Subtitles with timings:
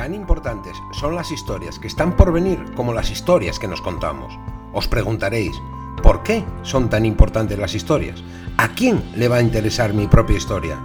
[0.00, 4.32] Tan importantes son las historias que están por venir como las historias que nos contamos.
[4.72, 5.60] Os preguntaréis,
[6.02, 8.24] ¿por qué son tan importantes las historias?
[8.56, 10.80] ¿A quién le va a interesar mi propia historia?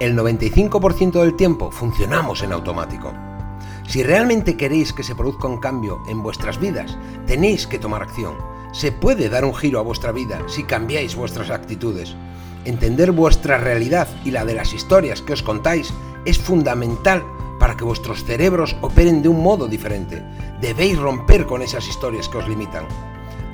[0.00, 3.14] El 95% del tiempo funcionamos en automático.
[3.86, 6.98] Si realmente queréis que se produzca un cambio en vuestras vidas,
[7.28, 8.34] tenéis que tomar acción.
[8.72, 12.16] Se puede dar un giro a vuestra vida si cambiáis vuestras actitudes.
[12.64, 17.22] Entender vuestra realidad y la de las historias que os contáis es fundamental
[17.62, 20.20] para que vuestros cerebros operen de un modo diferente.
[20.60, 22.84] Debéis romper con esas historias que os limitan.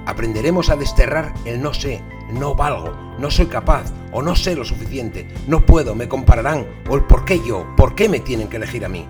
[0.06, 4.64] Aprenderemos a desterrar el no sé, no valgo, no soy capaz o no sé lo
[4.64, 8.56] suficiente, no puedo, me compararán o el por qué yo, por qué me tienen que
[8.56, 9.06] elegir a mí.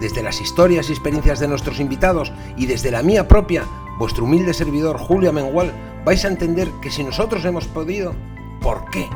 [0.00, 3.62] Desde las historias y experiencias de nuestros invitados y desde la mía propia,
[4.00, 5.72] vuestro humilde servidor Julio Mengual,
[6.04, 8.16] vais a entender que si nosotros hemos podido,
[8.60, 9.08] ¿por qué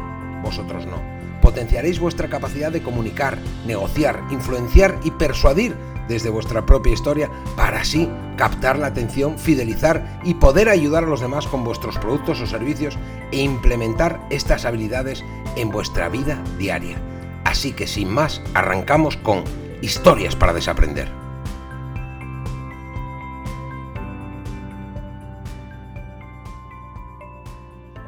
[0.45, 1.18] vosotros no?
[1.49, 5.75] Potenciaréis vuestra capacidad de comunicar, negociar, influenciar y persuadir
[6.07, 11.23] desde vuestra propia historia para así captar la atención, fidelizar y poder ayudar a los
[11.23, 12.99] demás con vuestros productos o servicios
[13.33, 15.25] e implementar estas habilidades
[15.57, 16.99] en vuestra vida diaria.
[17.45, 19.45] Así que sin más, arrancamos con
[19.81, 21.18] historias para desaprender.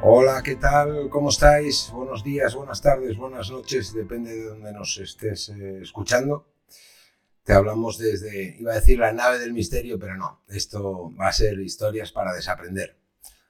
[0.03, 1.09] Hola, ¿qué tal?
[1.11, 1.91] ¿Cómo estáis?
[1.93, 6.55] Buenos días, buenas tardes, buenas noches, depende de donde nos estés eh, escuchando.
[7.43, 11.31] Te hablamos desde, iba a decir la nave del misterio, pero no, esto va a
[11.31, 12.97] ser historias para desaprender.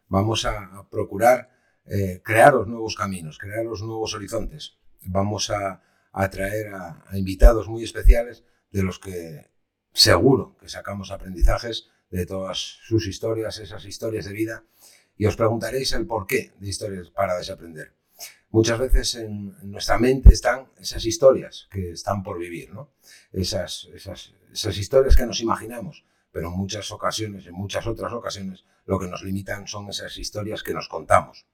[0.09, 1.51] Vamos a, procurar
[1.85, 4.77] eh, crear los nuevos caminos, crear los nuevos horizontes.
[5.03, 9.49] Vamos a, atraer a, a invitados muy especiales de los que
[9.93, 14.65] seguro que sacamos aprendizajes de todas sus historias, esas historias de vida
[15.21, 17.93] y os preguntaréis el porqué de historias para desaprender.
[18.49, 22.89] Muchas veces en, nuestra mente están esas historias que están por vivir, ¿no?
[23.31, 28.65] esas, esas, esas historias que nos imaginamos, pero en muchas ocasiones, en muchas otras ocasiones,
[28.87, 31.45] lo que nos limitan son esas historias que nos contamos.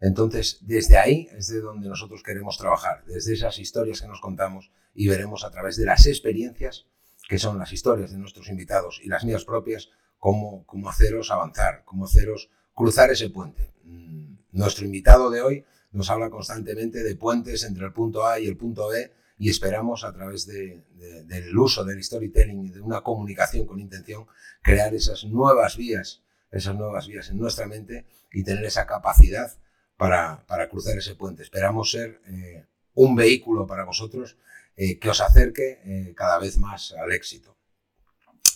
[0.00, 4.70] Entonces, desde ahí es de donde nosotros queremos trabajar, desde esas historias que nos contamos
[4.94, 6.86] y veremos a través de las experiencias,
[7.28, 11.82] que son las historias de nuestros invitados y las mías propias, cómo, cómo haceros avanzar,
[11.84, 12.50] cómo haceros
[12.80, 13.74] cruzar ese puente.
[13.84, 18.46] Mm, nuestro invitado de hoy nos habla constantemente de puentes entre el punto A y
[18.46, 23.66] el punto B y esperamos a través del uso del storytelling y de una comunicación
[23.66, 24.26] con intención
[24.62, 29.52] crear esas nuevas vías, esas nuevas vías en nuestra mente y tener esa capacidad
[29.98, 31.42] para, cruzar ese puente.
[31.42, 32.64] Esperamos ser eh,
[32.94, 34.38] un vehículo para vosotros
[34.74, 37.58] eh, que os acerque eh, cada vez más al éxito.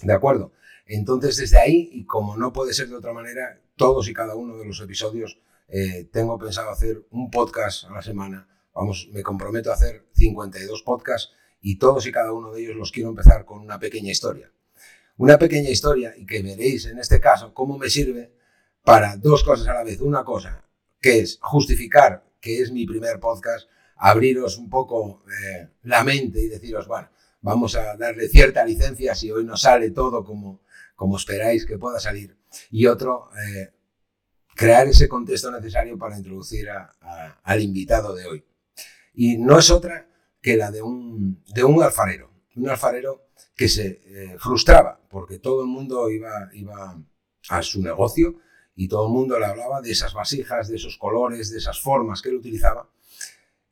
[0.00, 0.52] ¿De acuerdo?
[0.86, 4.56] Entonces, desde ahí, y como no puede ser de otra manera, todos y cada uno
[4.56, 8.48] de los episodios eh, tengo pensado hacer un podcast a la semana.
[8.74, 12.92] Vamos, me comprometo a hacer 52 podcasts y todos y cada uno de ellos los
[12.92, 14.52] quiero empezar con una pequeña historia.
[15.16, 18.32] Una pequeña historia y que veréis en este caso cómo me sirve
[18.82, 20.00] para dos cosas a la vez.
[20.00, 20.64] Una cosa
[21.00, 26.48] que es justificar que es mi primer podcast, abriros un poco eh, la mente y
[26.48, 27.08] deciros, bueno,
[27.40, 30.60] vamos a darle cierta licencia si hoy no sale todo como,
[30.94, 32.36] como esperáis que pueda salir.
[32.70, 33.72] Y otro, eh,
[34.54, 36.68] crear ese contexto necesario para introducir
[37.42, 38.44] al invitado de hoy.
[39.14, 40.08] Y no es otra
[40.40, 45.62] que la de un, de un alfarero, un alfarero que se eh, frustraba porque todo
[45.62, 47.00] el mundo iba, iba
[47.48, 48.40] a su negocio
[48.74, 52.20] y todo el mundo le hablaba de esas vasijas, de esos colores, de esas formas
[52.20, 52.90] que él utilizaba.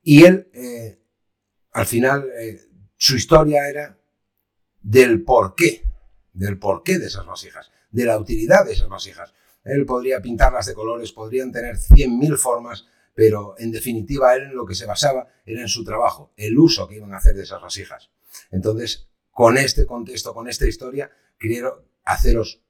[0.03, 1.01] Y él, eh,
[1.73, 2.31] al final,
[2.97, 3.99] su historia era
[4.81, 5.93] del porqué
[6.33, 9.33] del porqué de esas vasijas, de la utilidad de esas vasijas.
[9.65, 14.67] Él podría pintarlas de colores, podrían tener 100.000 formas, pero en definitiva él en lo
[14.67, 17.63] que se basaba era en su trabajo, el uso que iban a hacer de esas
[17.63, 18.11] vasijas.
[18.51, 22.63] Entonces, con este contexto, con esta historia, quiero haceros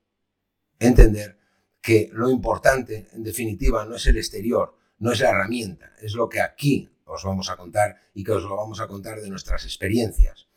[0.79, 1.39] entender
[1.81, 6.29] que lo importante, en definitiva, no es el exterior, no es la herramienta, es lo
[6.29, 9.65] que aquí os vamos a contar y que os lo vamos a contar de nuestras
[9.65, 10.49] experiencias.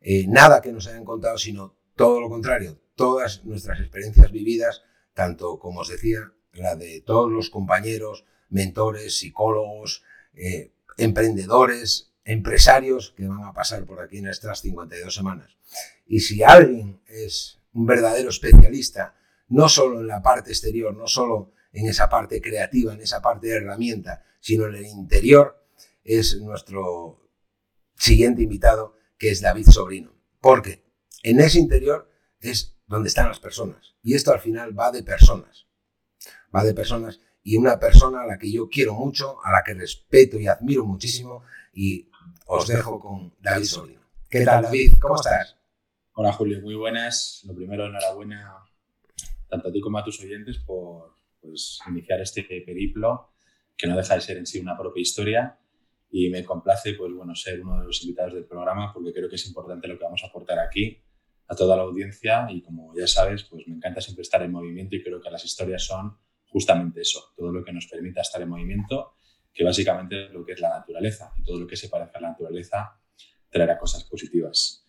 [0.00, 4.82] Eh, nada que nos hayan contado, sino todo lo contrario, todas nuestras experiencias vividas,
[5.14, 10.02] tanto como os decía, la de todos los compañeros, mentores, psicólogos,
[10.34, 15.56] eh, emprendedores, empresarios que van a pasar por aquí en estas 52 semanas.
[16.06, 19.14] Y si alguien es un verdadero especialista,
[19.48, 23.46] no solo en la parte exterior, no solo en esa parte creativa, en esa parte
[23.46, 25.64] de herramienta, sino en el interior,
[26.04, 27.30] es nuestro
[27.96, 30.12] siguiente invitado, que es David Sobrino.
[30.38, 30.84] ¿Por qué?
[31.22, 32.10] En ese interior
[32.40, 33.94] es donde están las personas.
[34.02, 35.68] Y esto al final va de personas.
[36.54, 39.74] Va de personas y una persona a la que yo quiero mucho, a la que
[39.74, 42.08] respeto y admiro muchísimo y
[42.46, 44.00] os dejo con David Sobrino.
[44.28, 44.94] ¿Qué tal David?
[45.00, 45.56] ¿Cómo estás?
[46.14, 47.42] Hola Julio, muy buenas.
[47.46, 48.56] Lo primero, enhorabuena
[49.48, 53.30] tanto a ti como a tus oyentes por pues, iniciar este periplo
[53.76, 55.56] que no deja de ser en sí una propia historia
[56.10, 59.36] y me complace pues, bueno, ser uno de los invitados del programa porque creo que
[59.36, 61.00] es importante lo que vamos a aportar aquí
[61.50, 64.94] a toda la audiencia y como ya sabes, pues me encanta siempre estar en movimiento
[64.94, 66.16] y creo que las historias son
[66.46, 69.16] justamente eso, todo lo que nos permita estar en movimiento,
[69.52, 72.20] que básicamente es lo que es la naturaleza y todo lo que se parece a
[72.20, 72.96] la naturaleza
[73.48, 74.86] traerá cosas positivas.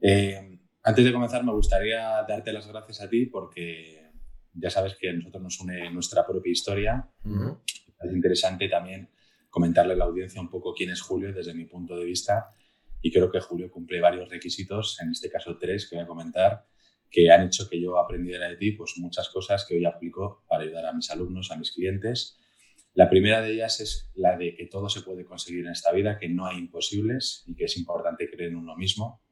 [0.00, 4.10] Eh, antes de comenzar, me gustaría darte las gracias a ti porque
[4.52, 7.08] ya sabes que a nosotros nos une nuestra propia historia.
[8.00, 9.08] Es interesante también
[9.48, 12.52] comentarle a la audiencia un poco quién es Julio desde mi punto de vista
[13.02, 16.66] y creo que Julio cumple varios requisitos, en este caso tres que voy a comentar,
[17.10, 20.62] que han hecho que yo aprendiera de ti pues muchas cosas que hoy aplico para
[20.62, 22.38] ayudar a mis alumnos, a mis clientes.
[22.94, 26.18] La primera de ellas es la de que todo se puede conseguir en esta vida,
[26.18, 29.22] que no hay imposibles y que es importante creer en uno mismo.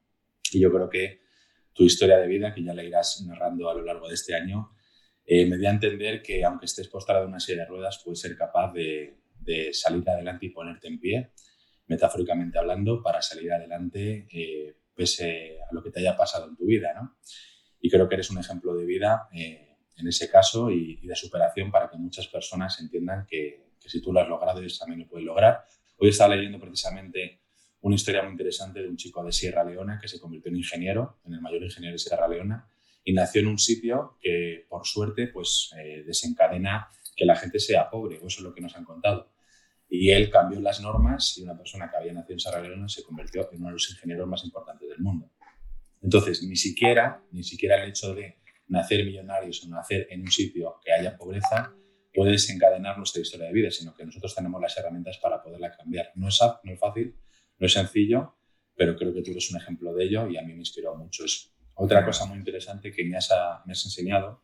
[0.53, 1.21] Y yo creo que
[1.73, 4.73] tu historia de vida, que ya la irás narrando a lo largo de este año,
[5.25, 8.21] eh, me dio a entender que aunque estés postrado en una silla de ruedas, puedes
[8.21, 11.33] ser capaz de, de salir adelante y ponerte en pie
[11.89, 16.67] metafóricamente hablando, para salir adelante eh, pese a lo que te haya pasado en tu
[16.67, 16.93] vida.
[16.95, 17.17] ¿no?
[17.81, 21.71] Y creo que eres un ejemplo de vida eh, en ese caso y, de superación
[21.71, 25.27] para que muchas personas entiendan que, si tú lo has logrado, ellos también lo pueden
[25.27, 25.65] lograr.
[25.97, 27.41] Hoy estaba leyendo precisamente
[27.81, 31.21] una historia muy interesante de un chico de Sierra Leona que se convirtió en ingeniero,
[31.25, 32.69] en el mayor ingeniero de Sierra Leona,
[33.03, 37.89] y nació en un sitio que, por suerte, pues eh, desencadena que la gente sea
[37.89, 39.31] pobre, eso es lo que nos han contado.
[39.89, 43.03] Y él cambió las normas y una persona que había nacido en Sierra Leona se
[43.03, 45.31] convirtió en uno de los ingenieros más importantes del mundo.
[46.03, 48.39] Entonces, ni siquiera, ni siquiera el hecho de
[48.69, 51.75] nacer millonarios o nacer en un sitio que haya pobreza
[52.13, 56.13] puede desencadenar nuestra historia de vida, sino que nosotros tenemos las herramientas para poderla cambiar.
[56.17, 57.17] No es, no es fácil,
[57.59, 58.37] no es sencillo,
[58.75, 61.25] pero creo que tú eres un ejemplo de ello y a mí me inspiró mucho
[61.25, 61.49] eso.
[61.75, 63.31] Otra cosa muy interesante que me has,
[63.65, 64.43] me has enseñado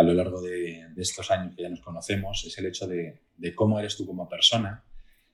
[0.00, 3.20] a lo largo de, estos años que ya nos conocemos es el hecho de,
[3.54, 4.82] cómo eres tú como persona,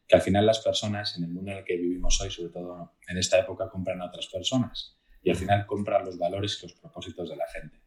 [0.06, 2.94] que al final las personas en el mundo en el que vivimos hoy, sobre todo
[3.08, 6.74] en esta época, compran a otras personas y al final compran los valores y los
[6.74, 7.80] propósitos de la gente.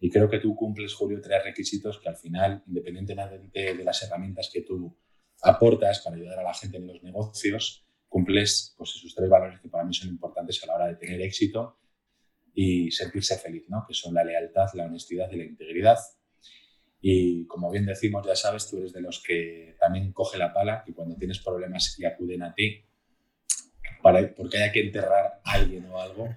[0.00, 4.50] Y creo que tú cumples, Julio, tres requisitos que al final, independientemente de las herramientas
[4.52, 4.96] que tú
[5.42, 9.68] aportas para ayudar a la gente en los negocios, cumples pues, esos tres valores que
[9.68, 11.78] para mí son importantes a la hora de tener éxito
[12.56, 13.84] y sentirse feliz, ¿no?
[13.86, 15.98] que son la lealtad, la honestidad y la integridad.
[17.00, 20.82] Y como bien decimos, ya sabes, tú eres de los que también coge la pala
[20.86, 22.84] y cuando tienes problemas y acuden a ti
[24.02, 26.28] para, porque haya que enterrar a alguien o algo,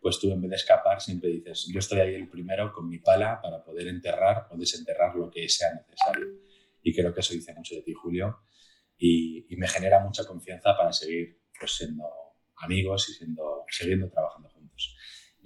[0.00, 2.98] pues tú en vez de escapar siempre dices, yo estoy ahí el primero con mi
[2.98, 6.26] pala para poder enterrar o desenterrar lo que sea necesario.
[6.82, 8.40] Y creo que eso dice mucho de ti, Julio,
[8.96, 12.04] y, y me genera mucha confianza para seguir pues, siendo
[12.56, 14.48] amigos y siendo, siguiendo trabajando.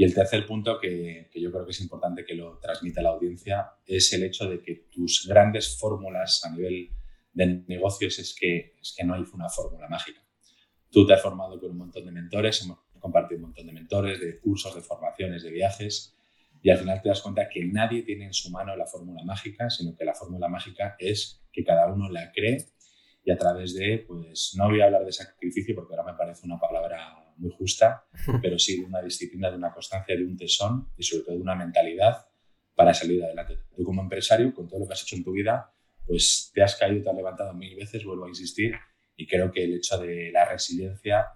[0.01, 3.73] Y el tercer punto que, yo creo que es importante que lo transmita la audiencia
[3.85, 6.89] es el hecho de que tus grandes fórmulas a nivel
[7.35, 10.25] de negocios es que, es que no hay una fórmula mágica.
[10.91, 14.19] Tú te has formado con un montón de mentores, hemos compartido un montón de mentores,
[14.21, 16.17] de cursos, de formaciones, de viajes,
[16.63, 19.69] y al final te das cuenta que nadie tiene en su mano la fórmula mágica,
[19.69, 22.71] sino que la fórmula mágica es que cada uno la cree
[23.23, 26.47] y a través de, pues no voy a hablar de sacrificio porque ahora me parece
[26.47, 28.07] una palabra muy justa,
[28.43, 31.43] pero sí de una disciplina, de una constancia, de un tesón y sobre todo de
[31.43, 32.27] una mentalidad
[32.75, 33.59] para salir adelante.
[33.75, 35.73] Tú como empresario, con todo lo que has hecho en tu vida,
[36.07, 38.75] pues te has caído, te has levantado mil veces, vuelvo a insistir,
[39.17, 41.27] y creo que el hecho de la resiliencia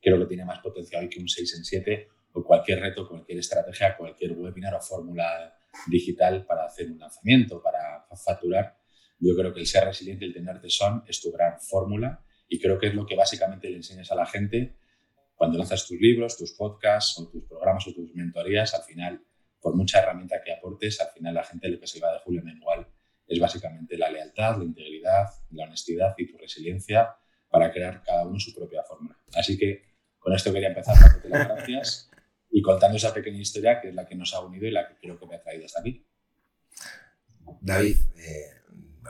[0.00, 3.38] creo que tiene más potencial hoy que un 6 en 7 o cualquier reto, cualquier
[3.38, 5.54] estrategia, cualquier webinar o fórmula
[5.86, 8.76] digital para hacer un lanzamiento, para facturar.
[9.18, 12.78] Yo creo que el ser resiliente, el tener tesón es tu gran fórmula y creo
[12.78, 14.76] que es lo que básicamente le enseñas a la gente
[15.42, 19.20] cuando lanzas tus libros, tus podcasts o tus programas o tus mentorías, al final,
[19.60, 22.44] por mucha herramienta que aportes, al final la gente lo que se va de Julio
[22.44, 22.86] Mengual
[23.26, 27.16] es básicamente la lealtad, la integridad, la honestidad y tu resiliencia
[27.50, 29.16] para crear cada uno su propia fórmula.
[29.34, 29.82] Así que
[30.16, 32.10] con esto quería empezar dándote las gracias
[32.48, 34.94] y contando esa pequeña historia que es la que nos ha unido y la que
[34.94, 36.06] creo que me ha traído hasta aquí.
[37.60, 38.61] David, eh,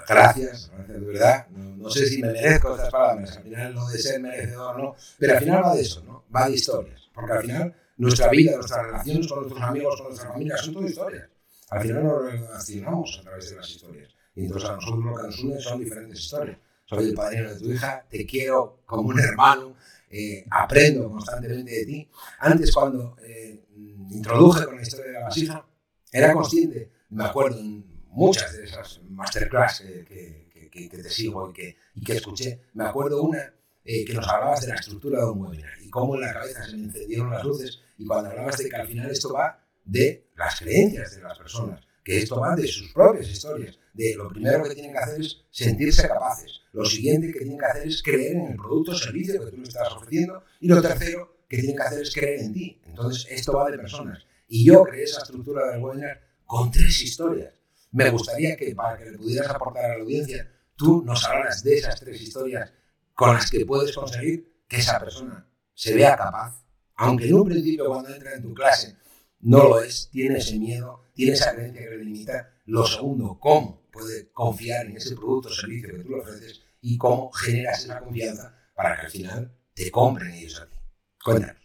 [0.09, 1.49] gracias, gracias de verdad.
[1.49, 5.33] No, sé si me merezco estas palabras, al final lo de ser merecedor no, pero
[5.35, 6.25] al final va de eso, ¿no?
[6.35, 10.31] va de historias, porque al final nuestra vida, nuestras relaciones con nuestros amigos, con nuestra
[10.31, 11.29] familia, son todas historias.
[11.71, 14.15] Al final nos relacionamos a través de las historias.
[14.35, 16.59] Y entonces a nosotros lo que nos une son diferentes historias.
[16.85, 19.77] Soy el padrino de tu hija, te quiero como un hermano,
[20.11, 22.11] eh, aprendo constantemente de ti.
[22.41, 23.65] Antes cuando eh,
[24.11, 25.65] introduje con la historia de la vasija,
[26.11, 31.53] era consciente, me acuerdo en muchas de esas masterclass que, que, que, te sigo y
[31.53, 32.63] que, y que escuché.
[32.75, 33.53] Me acuerdo una
[33.85, 36.65] eh, que nos hablabas de la estructura de un webinar y cómo en la cabeza
[36.65, 40.29] se me encendieron las luces y cuando hablabas de que al final esto va de
[40.37, 44.63] las creencias de las personas, que esto va de sus propias historias, de lo primero
[44.65, 48.37] que tienen que hacer es sentirse capaces, lo siguiente que tienen que hacer es creer
[48.37, 51.77] en el producto o servicio que tú le estás ofreciendo y lo tercero que tienen
[51.77, 52.81] que hacer es creer en ti.
[52.87, 54.25] Entonces, esto va de personas.
[54.49, 57.53] Y yo creé esa estructura del webinar con tres historias.
[57.93, 61.77] Me gustaría que para que le pudieras aportar a la audiencia, tú nos hablaras de
[61.77, 62.73] esas tres historias
[63.15, 66.65] con las que puedes conseguir que esa persona se vea capaz,
[66.97, 68.97] aunque en un principio cuando entra en tu clase
[69.41, 72.55] no lo es, tiene ese miedo, tiene esa creencia que le limita.
[72.67, 76.97] Lo segundo, cómo puede confiar en ese producto o servicio que tú le ofreces y
[76.97, 80.77] cómo generas esa confianza para que al final te compren ellos a ti.
[81.23, 81.63] Cuéntanos.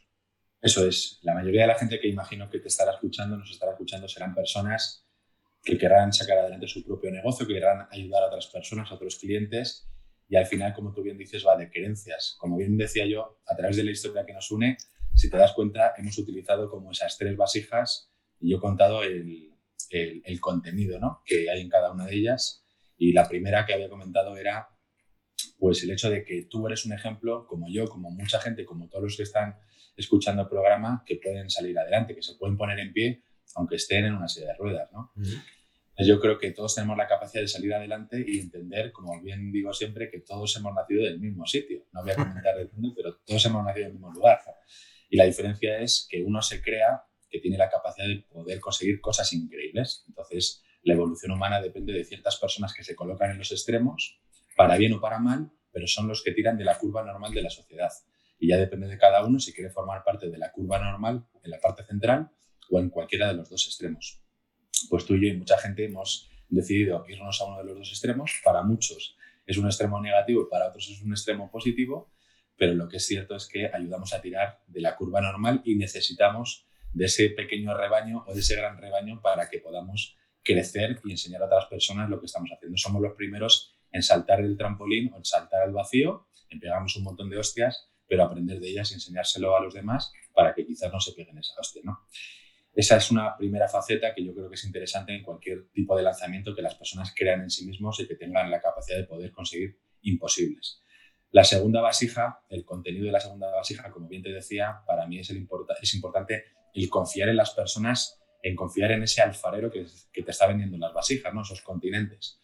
[0.60, 1.20] Eso es.
[1.22, 4.34] La mayoría de la gente que imagino que te estará escuchando, nos estará escuchando, serán
[4.34, 5.07] personas
[5.68, 9.18] que querrán sacar adelante su propio negocio, que querrán ayudar a otras personas, a otros
[9.18, 9.86] clientes.
[10.30, 12.38] Y al final, como tú bien dices, va de creencias.
[12.40, 14.78] Como bien decía yo, a través de la historia que nos une,
[15.14, 19.54] si te das cuenta, hemos utilizado como esas tres vasijas y yo he contado el,
[19.90, 21.22] el, contenido ¿no?
[21.26, 22.66] que hay en cada una de ellas.
[22.98, 24.70] Y la primera que había comentado era
[25.60, 28.88] pues el hecho de que tú eres un ejemplo, como yo, como mucha gente, como
[28.88, 29.58] todos los que están
[29.98, 33.24] escuchando el programa, que pueden salir adelante, que se pueden poner en pie,
[33.56, 34.90] aunque estén en una silla de ruedas.
[34.94, 35.12] ¿no?
[36.00, 39.74] Yo creo que todos tenemos la capacidad de salir adelante y entender, como bien digo
[39.74, 41.86] siempre, que todos hemos nacido del mismo sitio.
[41.92, 44.40] No voy a comentar de dónde, pero todos hemos nacido del mismo lugar.
[45.10, 49.02] Y la diferencia es que uno se crea que tiene la capacidad de poder conseguir
[49.02, 50.06] cosas increíbles.
[50.08, 54.22] Entonces, la evolución humana depende de ciertas personas que se colocan en los extremos,
[54.56, 57.42] para bien o para mal, pero son los que tiran de la curva normal de
[57.42, 57.92] la sociedad.
[58.38, 61.52] Y ya depende de cada uno si quiere formar parte de la curva normal en
[61.52, 62.30] la parte central
[62.70, 64.22] o en cualquiera de los dos extremos.
[64.90, 67.90] Pues tú y yo y mucha gente hemos decidido irnos a uno de los dos
[67.90, 68.32] extremos.
[68.44, 69.18] Para muchos
[69.48, 72.12] es un extremo negativo para otros es un extremo positivo,
[72.58, 75.76] pero lo que es cierto es que ayudamos a tirar de la curva normal y
[75.76, 81.12] necesitamos de ese pequeño rebaño o de ese gran rebaño para que podamos crecer y
[81.12, 82.78] enseñar a otras personas lo que estamos haciendo.
[82.78, 87.30] Somos los primeros en saltar del trampolín o en saltar al vacío, empezamos un montón
[87.30, 91.00] de hostias, pero aprender de ellas y enseñárselo a los demás para que quizás no
[91.00, 91.82] se peguen esa hostia.
[91.86, 92.02] ¿no?
[92.78, 96.04] Esa es una primera faceta que yo creo que es interesante en cualquier tipo de
[96.04, 99.32] lanzamiento, que las personas crean en sí mismos y que tengan la capacidad de poder
[99.32, 100.84] conseguir imposibles.
[101.32, 105.18] La segunda vasija, el contenido de la segunda vasija, como bien te decía, para mí
[105.18, 106.44] es, es importante
[106.76, 110.78] el confiar en las personas, en confiar en ese alfarero que, que te está vendiendo
[110.78, 111.42] las vasijas, ¿no?
[111.42, 112.40] esos continentes.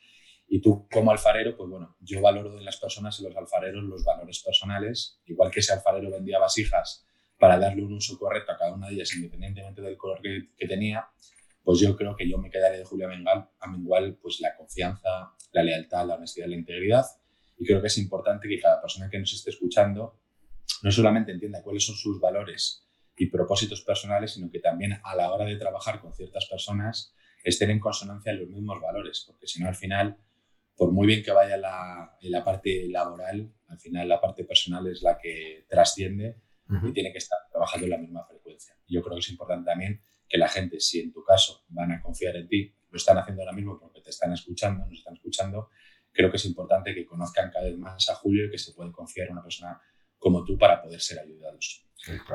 [0.47, 4.03] Y tú como alfarero, pues bueno, yo valoro en las personas y los alfareros los
[4.03, 7.05] valores personales, igual que ese alfarero vendía vasijas
[7.43, 11.05] para darle un uso correcto a cada una de ellas independientemente del color que, tenía,
[11.61, 15.33] pues yo creo que yo me quedaré de Julia Mengal, a Mengual pues la confianza,
[15.51, 17.05] la lealtad, la honestidad, la integridad.
[17.57, 20.21] Y creo que es importante que cada persona que nos esté escuchando
[20.83, 25.33] no solamente entienda cuáles son sus valores y propósitos personales, sino que también a la
[25.33, 29.67] hora de trabajar con ciertas personas estén en consonancia los mismos valores, porque si no
[29.67, 30.15] al final,
[30.77, 35.01] por muy bien que vaya la, la parte laboral, al final la parte personal es
[35.01, 36.37] la que trasciende
[36.81, 38.75] y tiene que estar trabajando en la misma frecuencia.
[38.87, 42.01] Yo creo que es importante también que la gente, si en tu caso van a
[42.01, 45.69] confiar en ti, lo están haciendo ahora mismo porque te están escuchando, nos están escuchando,
[46.11, 48.91] creo que es importante que conozcan cada vez más a Julio y que se puede
[48.91, 49.81] confiar en una persona
[50.17, 51.85] como tú para poder ser ayudados.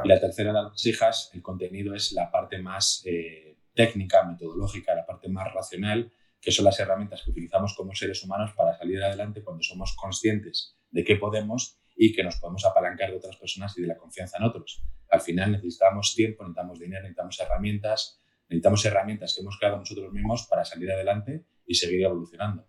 [0.05, 4.95] Y la tercera de las hijas, el contenido es la parte más eh, técnica, metodológica,
[4.95, 9.03] la parte más racional, que son las herramientas que utilizamos como seres humanos para salir
[9.03, 13.77] adelante cuando somos conscientes de qué podemos y que nos podemos apalancar de otras personas
[13.77, 14.83] y de la confianza en otros.
[15.11, 20.47] Al final necesitamos tiempo, necesitamos dinero, necesitamos herramientas, necesitamos herramientas que hemos creado nosotros mismos
[20.49, 22.67] para salir adelante y seguir evolucionando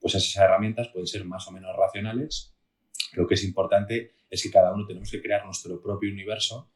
[0.00, 2.54] pues esas herramientas pueden ser más o menos racionales.
[3.12, 6.72] Lo que es importante es que cada uno tenemos que crear nuestro propio universo.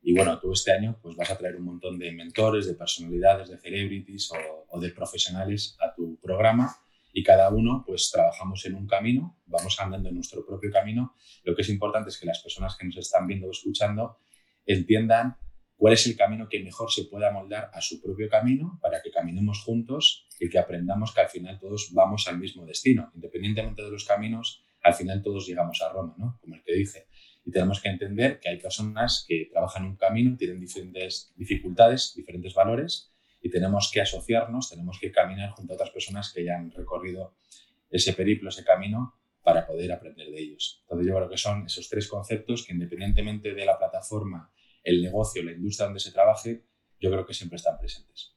[0.00, 3.48] Y bueno, tú este año pues vas a traer un montón de mentores, de personalidades,
[3.48, 4.30] de celebrities
[4.70, 6.72] o, de profesionales a tu programa
[7.12, 11.14] y cada uno pues trabajamos en un camino, vamos andando en nuestro propio camino.
[11.44, 14.18] Lo que es importante es que las personas que nos están viendo o escuchando
[14.66, 15.36] entiendan
[15.76, 19.10] cuál es el camino que mejor se pueda moldar a su propio camino para que
[19.10, 23.10] caminemos juntos y que aprendamos que al final todos vamos al mismo destino.
[23.14, 26.38] Independientemente de los caminos, al final todos llegamos a Roma, ¿no?
[26.40, 27.06] Como el que dice.
[27.44, 32.52] Y tenemos que entender que hay personas que trabajan un camino, tienen diferentes dificultades, diferentes
[32.54, 36.70] valores, y tenemos que asociarnos, tenemos que caminar junto a otras personas que ya han
[36.70, 37.34] recorrido
[37.90, 40.80] ese periplo, ese camino, para poder aprender de ellos.
[40.82, 44.50] Entonces yo creo que son esos tres conceptos que independientemente de la plataforma
[44.82, 46.64] el negocio, la industria donde se trabaje,
[47.00, 48.34] yo creo que siempre están presentes.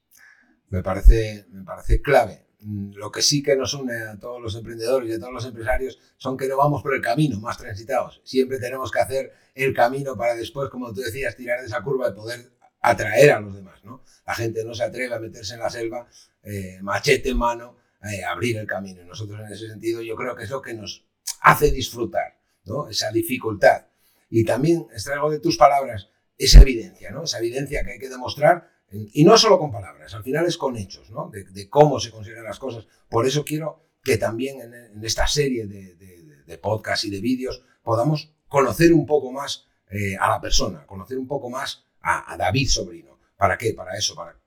[0.68, 5.10] Me parece, me parece clave lo que sí que nos une a todos los emprendedores
[5.10, 8.20] y a todos los empresarios son que no vamos por el camino más transitados.
[8.24, 12.08] Siempre tenemos que hacer el camino para después, como tú decías, tirar de esa curva
[12.08, 12.52] y poder
[12.82, 13.82] atraer a los demás.
[13.84, 14.02] ¿no?
[14.26, 16.06] La gente no se atreve a meterse en la selva,
[16.42, 19.00] eh, machete en mano, eh, abrir el camino.
[19.00, 21.06] Y nosotros en ese sentido yo creo que es lo que nos
[21.40, 22.88] hace disfrutar, ¿no?
[22.88, 23.86] esa dificultad.
[24.28, 27.24] Y también extraigo de tus palabras esa evidencia, ¿no?
[27.24, 30.76] esa evidencia que hay que demostrar y no solo con palabras, al final es con
[30.76, 31.30] hechos, ¿no?
[31.30, 32.86] de, cómo se consideran las cosas.
[33.08, 38.34] Por eso quiero que también en, esta serie de, de, podcasts y de vídeos podamos
[38.48, 43.18] conocer un poco más eh, a la persona, conocer un poco más a, David Sobrino.
[43.36, 43.74] ¿Para qué?
[43.74, 44.38] Para eso, para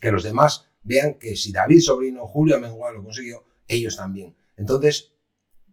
[0.00, 4.34] que los demás vean que si David Sobrino, Julio Amengual lo consiguió, ellos también.
[4.56, 5.12] Entonces,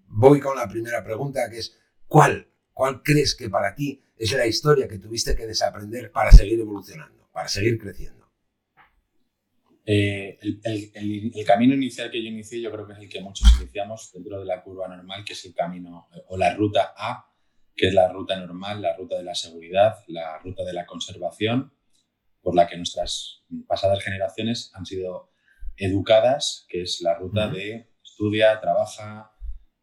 [0.07, 4.47] voy con la primera pregunta, que es, ¿cuál, ¿cuál crees que para ti es la
[4.47, 8.17] historia que tuviste que desaprender para seguir evolucionando, para seguir creciendo?
[9.89, 14.11] Eh, el, camino inicial que yo inicié, yo creo que es el que muchos iniciamos
[14.11, 17.26] dentro de la curva normal, que es el camino o la ruta A,
[17.77, 21.71] que es la ruta normal, la ruta de la seguridad, la ruta de la conservación,
[22.41, 25.31] por la que nuestras pasadas generaciones han sido
[25.77, 29.31] educadas, que es la ruta de estudia, trabaja,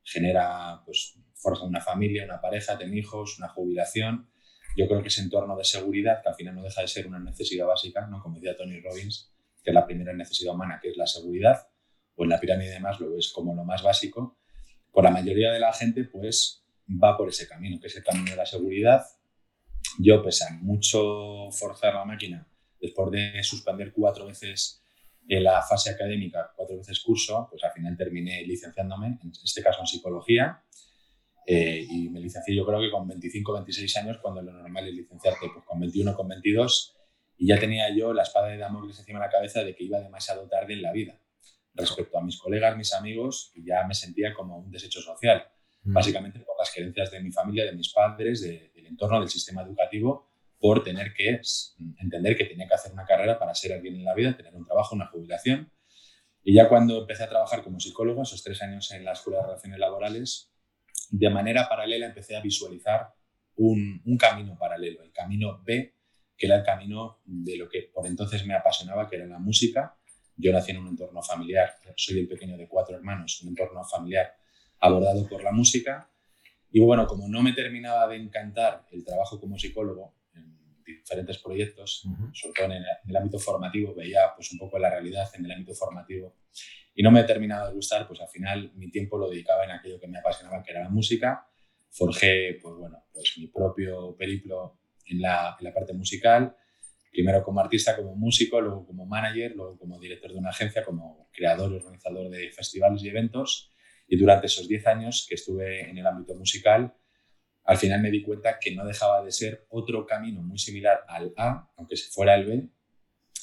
[0.03, 4.29] genera, pues, forja una familia, una pareja, tiene hijos, una jubilación.
[4.77, 7.21] Yo creo que ese entorno de seguridad, que al final no deja de ser una
[7.21, 8.21] necesidad básica, ¿no?
[8.21, 9.33] como decía Tony Robbins,
[9.63, 11.69] que es la primera necesidad humana, que es la seguridad,
[12.17, 14.37] o en la pirámide de Maslow es como lo más básico,
[14.91, 18.31] por la mayoría de la gente, pues va por ese camino, que es el camino
[18.31, 19.05] de la seguridad.
[19.99, 22.47] Yo, pese a mucho forzar la máquina,
[22.81, 24.83] después de suspender cuatro veces
[25.29, 29.81] en la fase académica, cuatro veces curso, pues al final terminé licenciándome, en este caso
[29.81, 30.63] en psicología,
[31.47, 34.95] eh, y me licencié yo creo que con 25, 26 años, cuando lo normal es
[34.95, 36.97] licenciarte pues con 21, con 22,
[37.39, 39.99] y ya tenía yo la espada de Damocles encima de la cabeza de que iba
[39.99, 41.19] demasiado tarde en la vida.
[41.75, 45.45] Respecto a mis colegas, mis amigos, ya me sentía como un desecho social,
[45.85, 45.93] mm.
[45.93, 50.31] básicamente por las creencias de mi familia, de mis padres, del entorno, del sistema educativo,
[50.59, 51.41] por tener que
[51.99, 54.65] entender que tenía que hacer una carrera para ser alguien en la vida, tener un
[54.65, 55.71] trabajo, una jubilación.
[56.43, 59.47] Y ya cuando empecé a trabajar como psicólogo, esos tres años en la Escuela de
[59.47, 60.51] Relaciones Laborales,
[61.11, 63.15] de manera paralela empecé a visualizar
[63.57, 65.95] un, un camino paralelo, el camino B
[66.37, 69.97] que era el camino de lo que por entonces me apasionaba, que era la música.
[70.37, 74.35] Yo nací en un entorno familiar, soy el pequeño de cuatro hermanos, un entorno familiar
[74.81, 76.11] abordado por la música.
[76.71, 82.03] Y bueno, como no me terminaba de encantar el trabajo como psicólogo en diferentes proyectos,
[82.33, 85.75] sobre todo en el, ámbito formativo, veía pues un poco la realidad en el ámbito
[85.75, 86.35] formativo
[86.95, 89.99] y no me terminaba de gustar, pues al final mi tiempo lo dedicaba en aquello
[89.99, 91.47] que me apasionaba, que era la música.
[91.91, 96.57] Forjé, pues bueno, pues mi propio periplo en la, parte musical,
[97.11, 101.29] primero como artista, como músico, luego como manager, luego como director de una agencia, como
[101.33, 103.74] creador y organizador de festivales y eventos.
[104.07, 106.95] Y durante esos 10 años que estuve en el ámbito musical,
[107.65, 111.33] al final me di cuenta que no dejaba de ser otro camino muy similar al
[111.37, 112.69] A, aunque se fuera el B,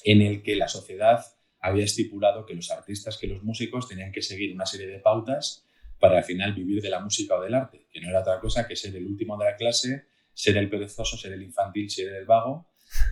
[0.04, 1.26] en el que la sociedad
[1.60, 5.66] había estipulado que los artistas, que los músicos tenían que seguir una serie de pautas
[6.00, 8.68] para al final vivir de la música o del arte, que no era otra cosa
[8.68, 12.26] que ser el último de la clase, ser el perezoso, ser el infantil, ser el
[12.26, 12.68] vago.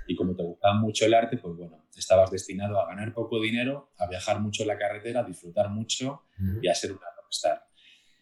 [0.08, 3.92] Y como te gustaba mucho el arte, pues bueno, estabas destinado a ganar poco dinero,
[3.98, 6.24] a viajar mucho en la carretera, a disfrutar mucho
[6.62, 7.64] y a ser una rockstar.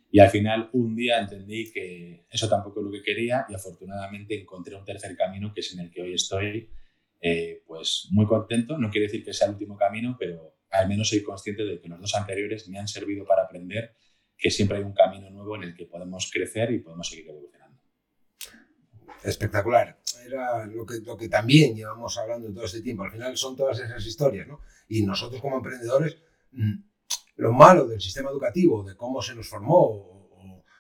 [0.10, 4.40] Y al final un día entendí que eso tampoco es lo que quería y afortunadamente
[4.40, 6.70] encontré un tercer camino que es en el que hoy estoy
[7.20, 8.78] eh, pues muy contento.
[8.78, 11.90] No quiere decir que sea el último camino, pero al menos soy consciente de que
[11.90, 13.96] los dos anteriores me han servido para aprender
[14.38, 17.58] que siempre hay un camino nuevo en el que podemos crecer y podemos seguir evolucionando
[19.24, 20.00] espectacular.
[20.26, 23.04] Era lo que, lo que también llevamos hablando todo este tiempo.
[23.04, 24.62] Al final son todas esas historias, ¿no?
[24.88, 26.18] Y nosotros como emprendedores,
[26.52, 26.74] mm,
[27.38, 30.16] lo malo del sistema educativo, de cómo se nos formó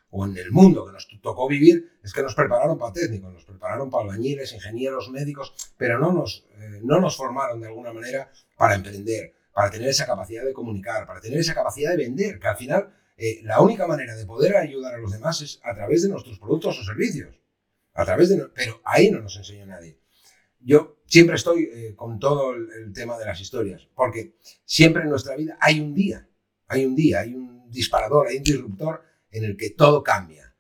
[0.09, 3.45] o, en el mundo que nos tocó vivir, es que nos prepararon para técnicos, nos
[3.45, 8.31] prepararon para albañiles, ingenieros, médicos, pero no nos, eh, no nos formaron de alguna manera
[8.57, 12.47] para emprender, para tener esa capacidad de comunicar, para tener esa capacidad de vender, que
[12.47, 16.03] al final eh, la única manera de poder ayudar a los demás es a través
[16.03, 17.35] de nuestros productos o servicios
[17.97, 18.47] a través de...
[18.53, 19.99] Pero ahí no nos enseñó nadie.
[20.59, 25.35] Yo siempre estoy eh, con todo el, tema de las historias, porque siempre en nuestra
[25.35, 26.27] vida hay un día,
[26.67, 30.56] hay un día, hay un disparador, hay un disruptor en el que todo cambia.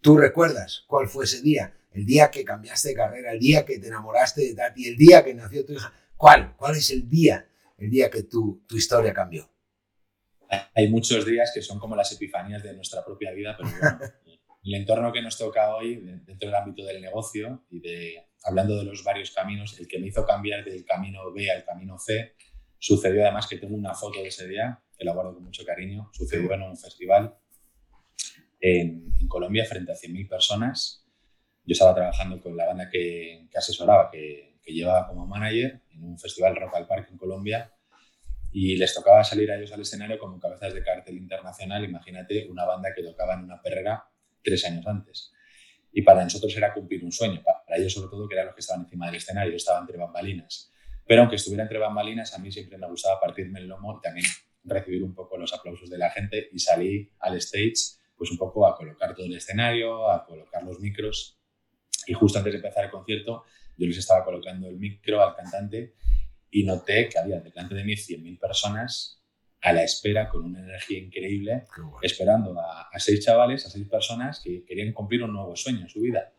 [0.00, 1.74] ¿Tú recuerdas cuál fue ese día?
[1.92, 5.24] El día que cambiaste de carrera, el día que te enamoraste de Tati, el día
[5.24, 5.92] que nació tu hija.
[6.16, 6.54] ¿Cuál?
[6.56, 7.48] ¿Cuál es el día?
[7.78, 9.50] El día que tu, tu historia cambió.
[10.74, 13.98] Hay muchos días que son como las epifanías de nuestra propia vida, pero bueno,
[14.64, 18.84] el entorno que nos toca hoy dentro del ámbito del negocio y de hablando de
[18.84, 22.36] los varios caminos, el que me hizo cambiar del camino B al camino C,
[22.78, 26.10] sucedió además que tengo una foto de ese día que la guardo con mucho cariño.
[26.12, 27.36] Sucedió en un festival
[28.60, 31.04] en, Colombia frente a 100.000 personas.
[31.64, 36.18] Yo estaba trabajando con la banda que, asesoraba, que, que, llevaba como manager en un
[36.18, 37.72] festival Rock al Parque en Colombia
[38.52, 41.84] y les tocaba salir a ellos al escenario como cabezas de cartel internacional.
[41.84, 44.08] Imagínate una banda que tocaba en una perrera
[44.42, 45.32] tres años antes.
[45.92, 48.60] Y para nosotros era cumplir un sueño, para ellos sobre todo que eran los que
[48.60, 50.72] estaban encima del escenario, yo estaba entre bambalinas.
[51.06, 54.26] Pero aunque estuviera entre bambalinas, a mí siempre me gustaba partirme el lomo y también
[54.66, 58.66] recibir un poco los aplausos de la gente y salí al stage pues un poco
[58.66, 61.38] a colocar todo el escenario, a colocar los micros.
[62.06, 63.44] Y justo antes de empezar el concierto,
[63.76, 65.94] yo les estaba colocando el micro al cantante
[66.50, 69.22] y noté que había delante de mí 100.000 personas
[69.60, 71.64] a la espera con una energía increíble,
[72.02, 75.88] esperando a, a, seis chavales, a seis personas que querían cumplir un nuevo sueño en
[75.88, 76.32] su vida.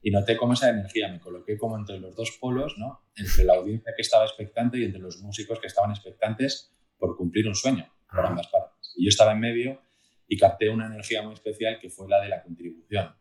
[0.00, 3.02] Y noté cómo esa energía me coloqué como entre los dos polos, ¿no?
[3.16, 7.46] entre la audiencia que estaba expectante y entre los músicos que estaban expectantes por cumplir
[7.48, 8.94] un sueño por ambas partes.
[8.96, 9.80] Y yo estaba en medio
[10.26, 13.14] y capté una energía muy especial que fue la de la contribución.